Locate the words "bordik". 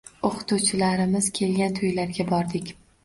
2.33-2.73